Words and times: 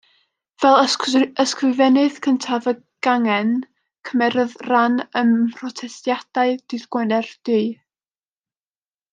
Fel 0.63 1.27
ysgrifennydd 1.43 2.15
cyntaf 2.27 2.65
y 2.71 2.73
gangen, 3.07 3.51
cymerodd 4.11 4.57
ran 4.71 4.97
ym 5.23 5.31
mhrotestiadau 5.43 6.59
Dydd 6.75 6.89
Gwener 6.97 7.31
Du. 7.51 7.59